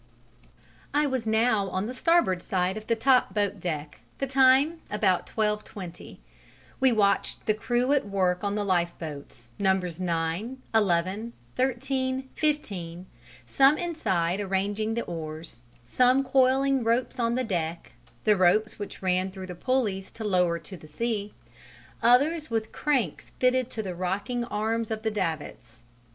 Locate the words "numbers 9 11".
9.59-11.33